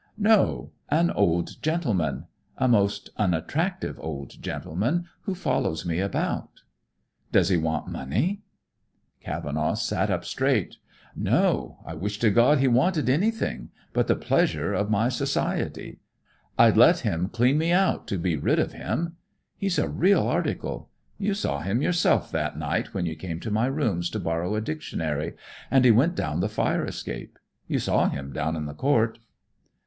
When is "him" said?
17.01-17.29, 18.73-19.17, 21.59-21.83, 28.09-28.33